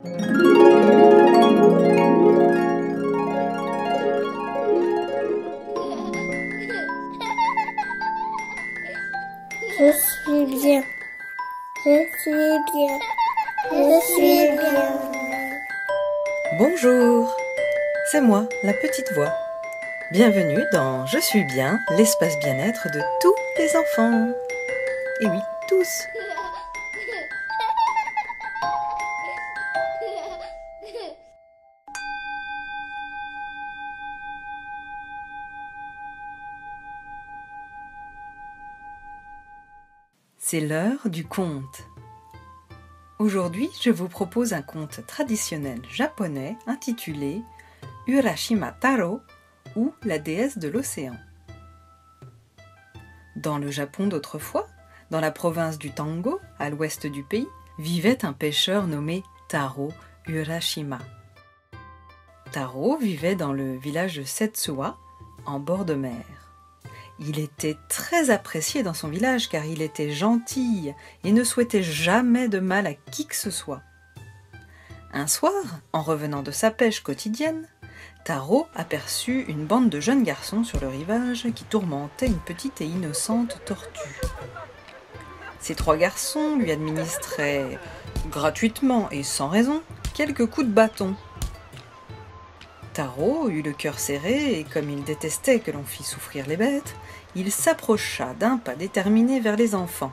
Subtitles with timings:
[0.00, 0.06] Je
[9.92, 10.82] suis bien.
[11.84, 12.98] Je suis bien.
[13.72, 14.88] Je suis bien.
[16.58, 17.36] Bonjour,
[18.12, 19.32] c'est moi, la petite voix.
[20.12, 24.28] Bienvenue dans Je suis bien, l'espace bien-être de tous les enfants.
[25.22, 26.06] Et oui, tous.
[40.50, 41.84] C'est l'heure du conte.
[43.18, 47.42] Aujourd'hui, je vous propose un conte traditionnel japonais intitulé
[48.06, 49.20] Urashima Taro
[49.76, 51.18] ou la déesse de l'océan.
[53.36, 54.66] Dans le Japon d'autrefois,
[55.10, 57.46] dans la province du Tango, à l'ouest du pays,
[57.78, 59.92] vivait un pêcheur nommé Taro
[60.28, 61.00] Urashima.
[62.52, 64.96] Taro vivait dans le village de Setsuwa,
[65.44, 66.37] en bord de mer.
[67.20, 70.92] Il était très apprécié dans son village car il était gentil
[71.24, 73.82] et ne souhaitait jamais de mal à qui que ce soit.
[75.12, 75.52] Un soir,
[75.92, 77.66] en revenant de sa pêche quotidienne,
[78.24, 82.86] Taro aperçut une bande de jeunes garçons sur le rivage qui tourmentaient une petite et
[82.86, 84.20] innocente tortue.
[85.60, 87.78] Ces trois garçons lui administraient,
[88.30, 89.82] gratuitement et sans raison,
[90.14, 91.16] quelques coups de bâton.
[92.98, 96.96] Taro eut le cœur serré et comme il détestait que l'on fît souffrir les bêtes,
[97.36, 100.10] il s'approcha d'un pas déterminé vers les enfants.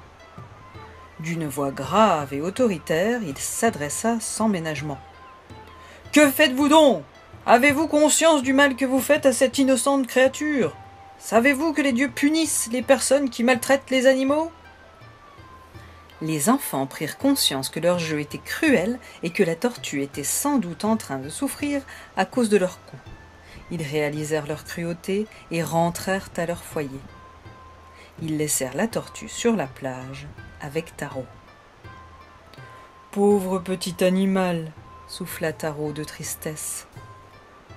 [1.20, 5.00] D'une voix grave et autoritaire, il s'adressa sans ménagement.
[6.14, 7.02] Que faites-vous donc?
[7.48, 10.78] Avez-vous conscience du mal que vous faites à cette innocente créature?
[11.18, 14.52] Savez-vous que les dieux punissent les personnes qui maltraitent les animaux?
[16.26, 20.58] Les enfants prirent conscience que leur jeu était cruel et que la tortue était sans
[20.58, 21.84] doute en train de souffrir
[22.18, 22.98] à cause de leur coup.
[23.70, 27.00] Ils réalisèrent leur cruauté et rentrèrent à leur foyer.
[28.24, 30.26] Ils laissèrent la tortue sur la plage
[30.62, 31.26] avec Taro.
[33.12, 34.72] Pauvre petit animal,
[35.08, 36.88] souffla Taro de tristesse.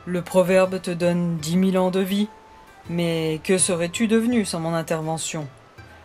[0.06, 2.28] Le proverbe te donne dix mille ans de vie,
[2.88, 5.46] mais que serais-tu devenu sans mon intervention?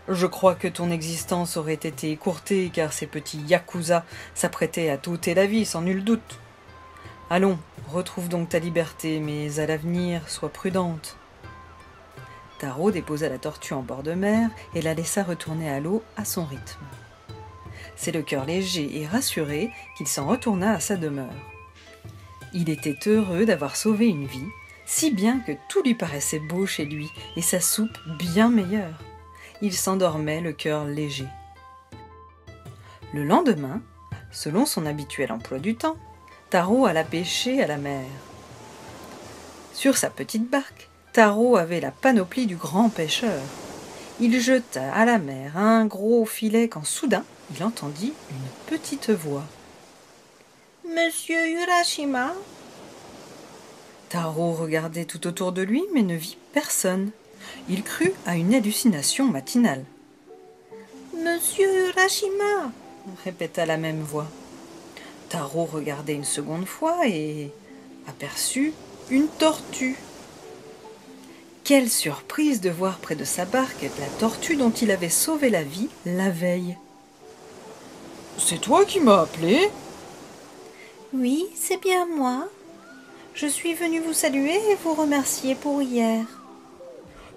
[0.09, 4.03] Je crois que ton existence aurait été écourtée car ces petits yakuza
[4.35, 6.39] s'apprêtaient à t'ôter la vie sans nul doute.
[7.29, 11.15] Allons, retrouve donc ta liberté, mais à l'avenir, sois prudente.
[12.59, 16.25] Taro déposa la tortue en bord de mer et la laissa retourner à l'eau à
[16.25, 16.83] son rythme.
[17.95, 21.33] C'est le cœur léger et rassuré qu'il s'en retourna à sa demeure.
[22.53, 24.47] Il était heureux d'avoir sauvé une vie,
[24.85, 28.99] si bien que tout lui paraissait beau chez lui et sa soupe bien meilleure.
[29.63, 31.29] Il s'endormait le cœur léger.
[33.13, 33.81] Le lendemain,
[34.29, 35.95] selon son habituel emploi du temps,
[36.49, 38.05] Taro alla pêcher à la mer.
[39.73, 43.41] Sur sa petite barque, Taro avait la panoplie du grand pêcheur.
[44.19, 47.23] Il jeta à la mer un gros filet quand soudain
[47.55, 49.45] il entendit une petite voix.
[50.85, 52.33] Monsieur Urashima
[54.09, 57.11] Taro regardait tout autour de lui mais ne vit personne.
[57.69, 59.83] Il crut à une hallucination matinale.
[61.15, 62.71] Monsieur Urashima
[63.23, 64.27] répéta la même voix.
[65.29, 67.51] Taro regardait une seconde fois et
[68.07, 68.73] aperçut
[69.09, 69.95] une tortue.
[71.63, 75.63] Quelle surprise de voir près de sa barque la tortue dont il avait sauvé la
[75.63, 76.77] vie la veille.
[78.37, 79.69] C'est toi qui m'as appelé?
[81.13, 82.49] Oui, c'est bien moi.
[83.33, 86.25] Je suis venu vous saluer et vous remercier pour hier.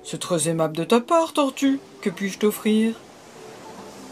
[0.09, 1.81] C'est très aimable de ta part, tortue.
[2.01, 2.95] Que puis-je t'offrir?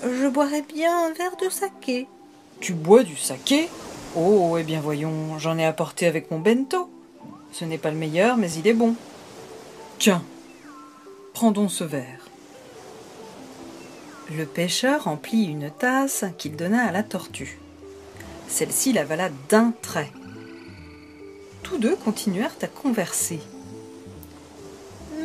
[0.02, 2.08] Je boirais bien un verre de saké.
[2.58, 3.68] Tu bois du saké?
[4.16, 6.90] Oh, eh bien voyons, j'en ai apporté avec mon bento.
[7.52, 8.96] Ce n'est pas le meilleur, mais il est bon.
[10.00, 10.24] Tiens,
[11.32, 12.28] prends donc ce verre.
[14.36, 17.60] Le pêcheur remplit une tasse qu'il donna à la tortue.
[18.48, 20.10] Celle-ci l'avala d'un trait.
[21.62, 23.38] Tous deux continuèrent à converser.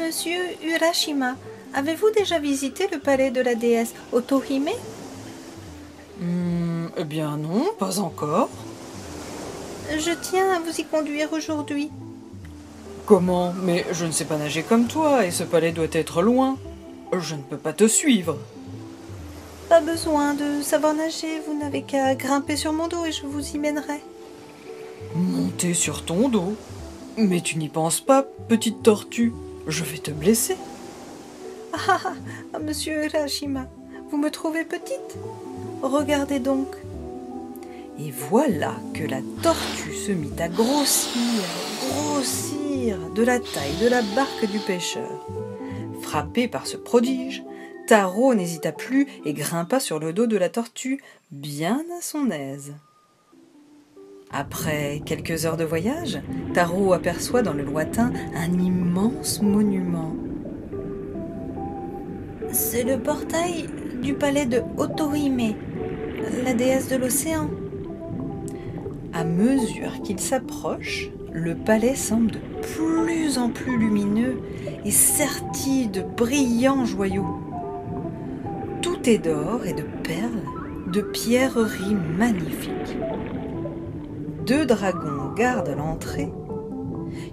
[0.10, 1.36] Monsieur Urashima,
[1.72, 4.72] avez-vous déjà visité le palais de la déesse Otohime?
[6.20, 8.50] Hmm, eh bien non, pas encore.
[9.92, 11.92] Je tiens à vous y conduire aujourd'hui.
[13.06, 13.54] Comment?
[13.62, 16.58] Mais je ne sais pas nager comme toi, et ce palais doit être loin.
[17.16, 18.36] Je ne peux pas te suivre.
[19.70, 23.48] Pas besoin de savoir nager, vous n'avez qu'à grimper sur mon dos et je vous
[23.48, 24.02] y mènerai.
[25.14, 26.56] Monter sur ton dos
[27.16, 29.34] Mais tu n'y penses pas, petite tortue?
[29.70, 30.58] Je vais te blesser.
[31.74, 32.14] Ah, ah,
[32.54, 33.68] ah, monsieur Urashima,
[34.10, 35.16] vous me trouvez petite
[35.84, 36.76] Regardez donc.
[38.00, 41.44] Et voilà que la tortue se mit à grossir,
[41.82, 45.28] grossir de la taille de la barque du pêcheur.
[46.02, 47.44] Frappé par ce prodige,
[47.86, 51.00] Taro n'hésita plus et grimpa sur le dos de la tortue,
[51.30, 52.74] bien à son aise.
[54.32, 56.22] Après quelques heures de voyage,
[56.54, 60.14] Taro aperçoit dans le lointain un immense monument.
[62.52, 63.68] C'est le portail
[64.04, 65.56] du palais de Otohime,
[66.44, 67.50] la déesse de l'océan.
[69.14, 74.42] À mesure qu'il s'approche, le palais semble de plus en plus lumineux
[74.86, 77.40] et serti de brillants joyaux.
[78.84, 80.44] Tout est d'or et de perles,
[80.94, 82.98] de pierreries magnifiques
[84.50, 86.32] deux dragons gardent l'entrée.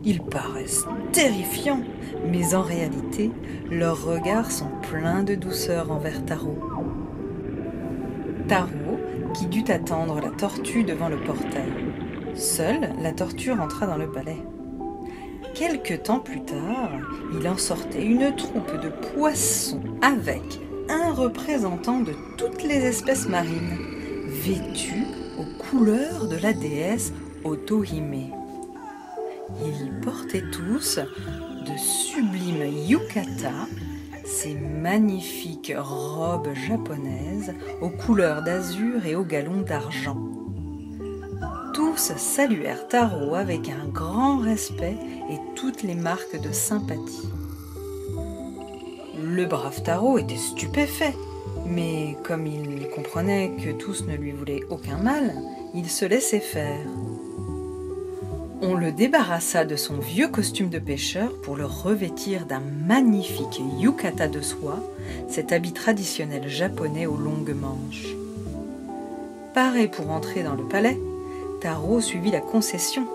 [0.04, 1.80] Ils paraissent terrifiants,
[2.30, 3.30] mais en réalité,
[3.70, 6.58] leurs regards sont pleins de douceur envers Taro.
[8.48, 8.98] Taro,
[9.32, 11.72] qui dut attendre la tortue devant le portail.
[12.34, 14.42] Seule, la tortue rentra dans le palais.
[15.54, 16.90] Quelque temps plus tard,
[17.40, 20.60] il en sortait une troupe de poissons avec
[20.90, 23.78] un représentant de toutes les espèces marines,
[24.26, 25.06] vêtus
[25.38, 27.12] aux couleurs de la déesse
[27.44, 28.32] Otohime.
[29.64, 33.52] Ils portaient tous de sublimes yukata,
[34.24, 40.18] ces magnifiques robes japonaises aux couleurs d'azur et aux galons d'argent.
[41.72, 44.96] Tous saluèrent Taro avec un grand respect
[45.30, 47.28] et toutes les marques de sympathie.
[49.22, 51.14] Le brave Taro était stupéfait.
[51.68, 55.34] Mais comme il comprenait que tous ne lui voulaient aucun mal,
[55.74, 56.86] il se laissait faire.
[58.62, 64.28] On le débarrassa de son vieux costume de pêcheur pour le revêtir d'un magnifique yukata
[64.28, 64.80] de soie,
[65.28, 68.16] cet habit traditionnel japonais aux longues manches.
[69.52, 70.98] Paré pour entrer dans le palais,
[71.60, 73.06] Taro suivit la concession.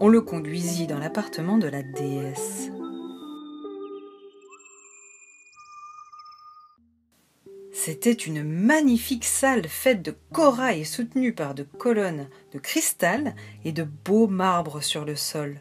[0.00, 2.71] On le conduisit dans l'appartement de la déesse.
[7.84, 13.34] C'était une magnifique salle faite de corail soutenue par de colonnes de cristal
[13.64, 15.58] et de beaux marbres sur le sol.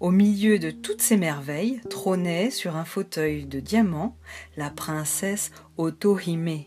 [0.00, 4.16] Au milieu de toutes ces merveilles trônait sur un fauteuil de diamant
[4.56, 6.64] la princesse Otohime.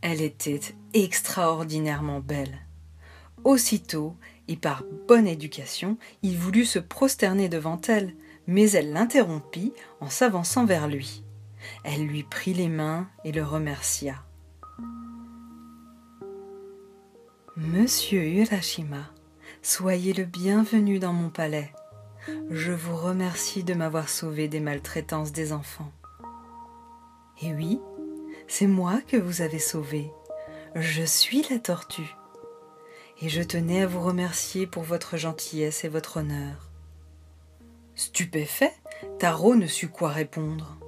[0.00, 2.66] Elle était extraordinairement belle.
[3.44, 4.16] Aussitôt,
[4.48, 8.12] et par bonne éducation, il voulut se prosterner devant elle,
[8.48, 11.23] mais elle l'interrompit en s'avançant vers lui.
[11.84, 14.24] Elle lui prit les mains et le remercia.
[17.56, 19.10] Monsieur Urashima,
[19.60, 21.72] soyez le bienvenu dans mon palais.
[22.50, 25.92] Je vous remercie de m'avoir sauvé des maltraitances des enfants.
[27.42, 27.78] Et oui,
[28.48, 30.10] c'est moi que vous avez sauvé.
[30.74, 32.16] Je suis la tortue.
[33.20, 36.70] Et je tenais à vous remercier pour votre gentillesse et votre honneur.
[37.94, 38.72] Stupéfait,
[39.18, 40.78] Taro ne sut quoi répondre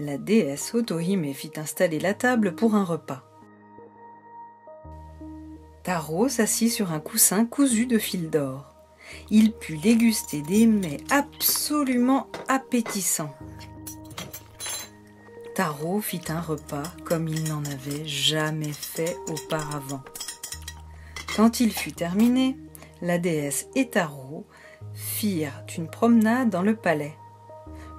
[0.00, 3.22] la déesse Otohime fit installer la table pour un repas.
[5.82, 8.74] Taro s'assit sur un coussin cousu de fil d'or.
[9.30, 13.34] Il put déguster des mets absolument appétissants.
[15.54, 20.02] Taro fit un repas comme il n'en avait jamais fait auparavant.
[21.36, 22.56] Quand il fut terminé,
[23.02, 24.46] la déesse et Taro
[24.94, 27.16] firent une promenade dans le palais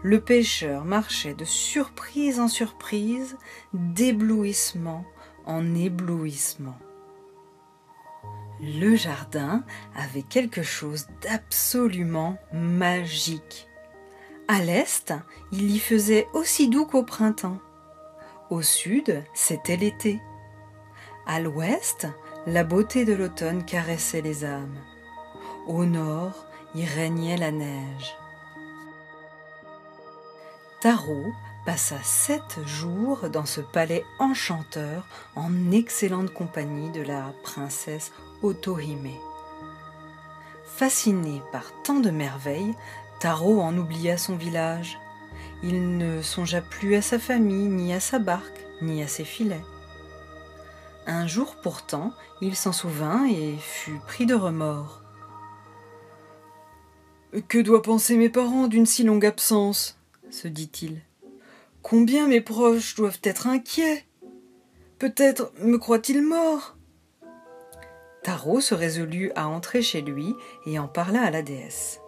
[0.04, 3.38] le pêcheur marchait de surprise en surprise,
[3.74, 5.06] d'éblouissement
[5.46, 6.78] en éblouissement.
[8.62, 9.64] Le jardin
[9.96, 13.68] avait quelque chose d'absolument magique.
[14.48, 15.14] À l'est,
[15.52, 17.60] il y faisait aussi doux qu'au printemps.
[18.50, 20.20] Au sud, c'était l'été.
[21.26, 22.08] À l'ouest,
[22.46, 24.78] la beauté de l'automne caressait les âmes.
[25.68, 28.16] Au nord, y régnait la neige.
[30.82, 31.32] Taro
[31.64, 38.12] passa sept jours dans ce palais enchanteur en excellente compagnie de la princesse
[38.42, 39.12] Otohime.
[40.66, 42.74] Fasciné par tant de merveilles,
[43.20, 44.98] Taro en oublia son village.
[45.62, 49.64] Il ne songea plus à sa famille, ni à sa barque, ni à ses filets.
[51.06, 52.12] Un jour pourtant,
[52.42, 55.04] il s'en souvint et fut pris de remords.
[57.48, 60.01] Que doivent penser mes parents d'une si longue absence?
[60.32, 61.02] Se dit-il.
[61.82, 64.06] Combien mes proches doivent être inquiets.
[65.00, 66.78] Peut-être me croient-ils mort.
[68.24, 70.36] Taro se résolut à entrer chez lui
[70.66, 72.02] et en parla à la déesse.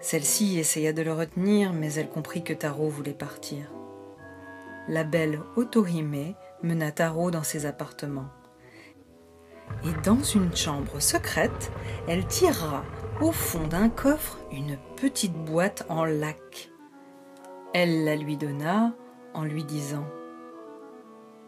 [0.00, 3.70] Celle-ci essaya de le retenir, mais elle comprit que Taro voulait partir.
[4.88, 8.30] la belle Otohime mena Taro dans ses appartements.
[9.84, 11.70] Et dans une chambre secrète,
[12.08, 12.84] elle tira
[13.20, 16.69] au fond d'un coffre une petite boîte en lac.
[17.72, 18.92] Elle la lui donna
[19.32, 20.04] en lui disant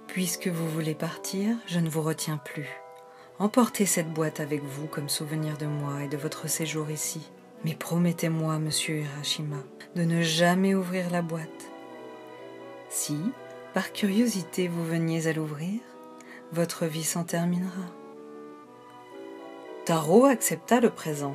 [0.07, 2.69] Puisque vous voulez partir, je ne vous retiens plus.
[3.41, 7.29] Emportez cette boîte avec vous comme souvenir de moi et de votre séjour ici.
[7.65, 9.57] Mais promettez-moi, monsieur Hirashima,
[9.97, 11.73] de ne jamais ouvrir la boîte.
[12.89, 13.19] Si,
[13.75, 15.81] par curiosité, vous veniez à l'ouvrir,
[16.53, 17.87] votre vie s'en terminera.
[19.87, 21.35] Taro accepta le présent.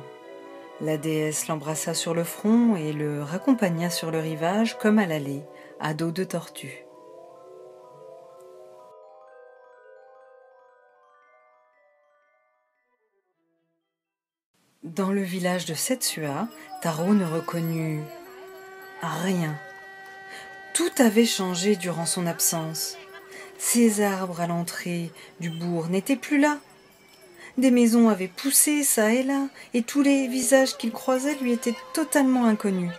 [0.80, 5.42] La déesse l'embrassa sur le front et le raccompagna sur le rivage comme à l'aller,
[5.80, 6.84] à dos de tortue.
[14.84, 16.46] Dans le village de Setsua,
[16.80, 18.00] Taro ne reconnut
[19.02, 19.58] rien.
[20.74, 22.96] Tout avait changé durant son absence.
[23.58, 26.58] Ces arbres à l'entrée du bourg n'étaient plus là.
[27.58, 31.74] Des maisons avaient poussé çà et là, et tous les visages qu'il croisait lui étaient
[31.92, 32.92] totalement inconnus.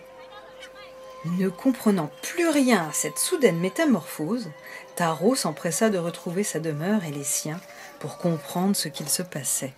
[1.24, 4.50] Ne comprenant plus rien à cette soudaine métamorphose,
[4.96, 7.58] Taro s'empressa de retrouver sa demeure et les siens
[8.00, 9.72] pour comprendre ce qu'il se passait.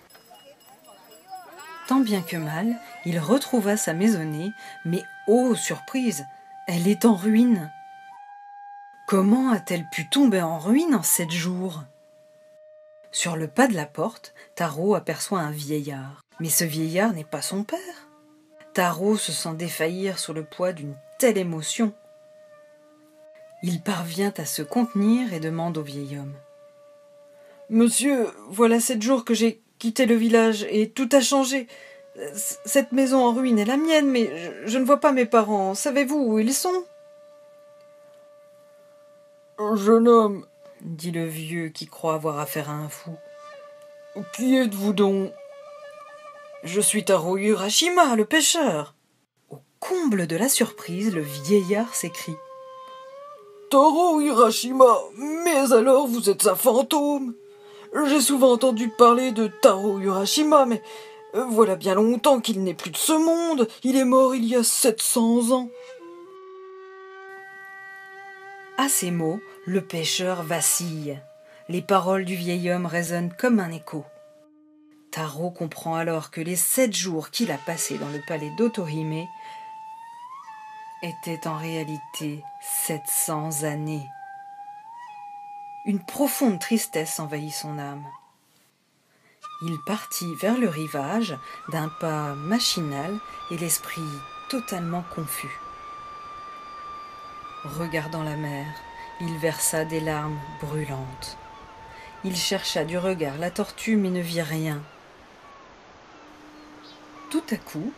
[1.87, 4.51] Tant bien que mal, il retrouva sa maisonnée,
[4.83, 6.25] mais ô surprise,
[6.67, 7.71] elle est en ruine.
[9.05, 11.83] Comment a-t-elle pu tomber en ruine en sept jours?
[13.13, 16.23] Sur le pas de la porte, Taro aperçoit un vieillard.
[16.39, 18.09] Mais ce vieillard n'est pas son père.
[18.73, 21.93] Taro se sent défaillir sous le poids d'une telle émotion.
[23.61, 26.33] Il parvient à se contenir et demande au vieil homme.
[27.69, 31.67] Monsieur, voilà sept jours que j'ai quitté le village et tout a changé.
[32.33, 34.29] Cette maison en ruine est la mienne, mais
[34.65, 35.75] je, ne vois pas mes parents.
[35.75, 36.83] Savez-vous où ils sont?
[39.75, 40.45] Jeune homme,
[40.83, 43.15] dit le vieux qui croit avoir affaire à un fou.
[44.35, 45.31] Qui êtes-vous donc?
[46.63, 48.93] Je suis Taro Urashima, le pêcheur.
[49.49, 52.35] Au comble de la surprise, le vieillard s'écrie.
[53.69, 57.33] Taro Urashima, mais alors vous êtes un fantôme?
[58.07, 60.81] J'ai souvent entendu parler de Taro Urashima, mais
[61.33, 63.67] voilà bien longtemps qu'il n'est plus de ce monde.
[63.83, 65.69] Il est mort il y a 700 ans.
[68.77, 71.21] À ces mots, le pêcheur vacille.
[71.69, 74.05] Les paroles du vieil homme résonnent comme un écho.
[75.11, 79.25] Taro comprend alors que les sept jours qu'il a passés dans le palais d'Otohime
[81.01, 84.05] étaient en réalité 700 années.
[85.85, 88.05] Une profonde tristesse envahit son âme.
[89.61, 91.37] Il partit vers le rivage
[91.69, 93.17] d'un pas machinal
[93.51, 94.01] et l'esprit
[94.49, 95.59] totalement confus.
[97.63, 98.65] Regardant la mer,
[99.25, 101.37] il versa des larmes brûlantes.
[102.25, 104.81] Il chercha du regard la tortue mais ne vit rien.
[107.29, 107.91] Tout à coup,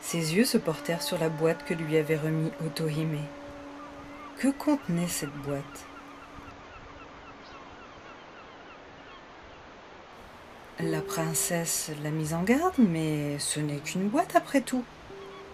[0.00, 3.18] ses yeux se portèrent sur la boîte que lui avait remis Otohime.
[4.38, 5.84] Que contenait cette boîte?
[10.80, 14.84] La princesse l'a mise en garde, mais ce n'est qu'une boîte après tout.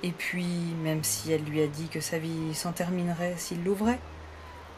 [0.02, 0.44] Et puis,
[0.82, 3.98] même si elle lui a dit que sa vie s'en terminerait s'il l'ouvrait,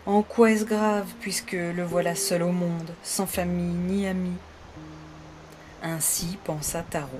[0.07, 4.39] en quoi est-ce grave puisque le voilà seul au monde, sans famille ni amis
[5.83, 7.11] Ainsi pensa Tarot.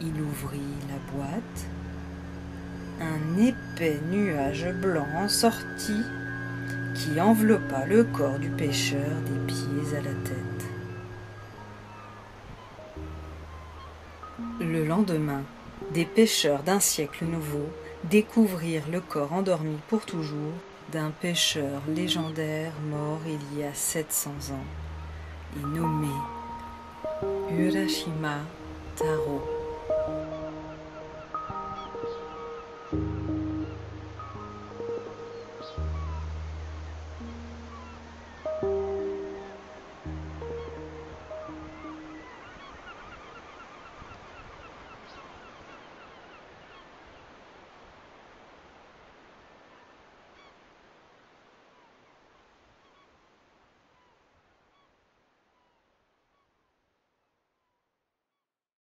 [0.00, 1.66] Il ouvrit la boîte.
[3.00, 6.02] Un épais nuage blanc sortit
[6.96, 10.66] qui enveloppa le corps du pêcheur des pieds à la tête.
[14.60, 15.42] Le lendemain,
[15.92, 17.68] des pêcheurs d'un siècle nouveau
[18.04, 20.52] découvrirent le corps endormi pour toujours
[20.94, 26.06] d'un pêcheur légendaire mort il y a 700 ans et nommé
[27.50, 28.36] Urashima
[28.94, 29.42] Taro.